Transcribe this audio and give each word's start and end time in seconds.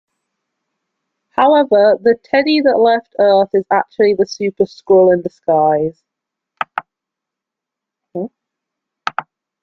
However, 1.29 1.95
the 2.01 2.15
"Teddy" 2.23 2.59
that 2.61 2.79
left 2.79 3.13
Earth 3.19 3.51
is 3.53 3.67
actually 3.69 4.15
the 4.15 4.25
Super-Skrull 4.25 5.13
in 5.13 5.21
disguise. 5.21 6.01